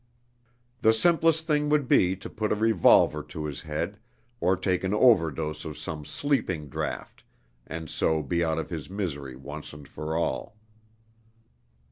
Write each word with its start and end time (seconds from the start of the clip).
The 0.81 0.93
simplest 0.95 1.45
thing 1.45 1.69
would 1.69 1.87
be 1.87 2.15
to 2.15 2.27
put 2.27 2.51
a 2.51 2.55
revolver 2.55 3.21
to 3.21 3.45
his 3.45 3.61
head, 3.61 3.99
or 4.39 4.55
take 4.57 4.83
an 4.83 4.95
overdose 4.95 5.63
of 5.63 5.77
some 5.77 6.05
sleeping 6.05 6.69
draft, 6.69 7.23
and 7.67 7.87
so 7.87 8.23
to 8.23 8.27
be 8.27 8.43
out 8.43 8.57
of 8.57 8.71
his 8.71 8.89
misery 8.89 9.35
once 9.35 9.73
and 9.73 9.87
for 9.87 10.15
all. 10.17 10.55